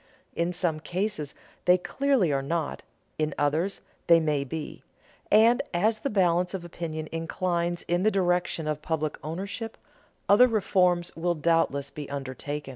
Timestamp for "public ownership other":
8.81-10.47